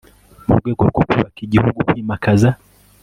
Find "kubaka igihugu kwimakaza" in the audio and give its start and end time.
1.09-2.49